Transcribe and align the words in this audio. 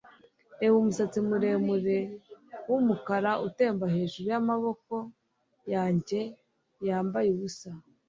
reba 0.59 0.75
umusatsi 0.81 1.19
muremure 1.27 1.97
wumukara 2.69 3.31
utemba 3.47 3.85
hejuru 3.95 4.25
yamaboko 4.33 4.95
yanjye 5.73 6.19
yambaye 6.87 7.27
ubusa 7.35 7.69